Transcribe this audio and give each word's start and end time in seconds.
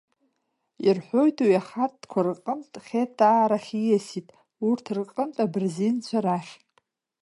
Ирҳәоит 0.87 1.37
уи 1.43 1.59
ахаттқәа 1.61 2.19
рҟнытә 2.27 2.79
хеттаа 2.85 3.49
рахь 3.49 3.71
ииасит, 3.79 4.27
урҭ 4.67 4.85
рҟнытә 4.97 5.39
абырзенцәа 5.43 6.19
рахь. 6.25 6.53